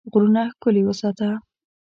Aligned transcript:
غرونه 0.11 0.41
ښکلي 0.53 0.81
وساته. 0.87 1.29